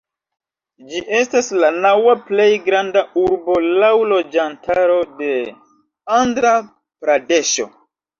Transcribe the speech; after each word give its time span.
Ĝi 0.91 0.99
estas 1.15 1.49
la 1.63 1.67
naŭa 1.83 2.15
plej 2.29 2.47
granda 2.67 3.03
urbo 3.23 3.57
laŭ 3.83 3.91
loĝantaro 4.13 4.97
de 5.21 5.29
Andra-Pradeŝo. 6.21 7.69